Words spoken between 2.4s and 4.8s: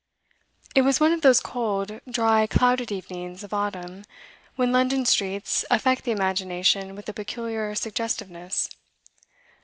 clouded evenings of autumn, when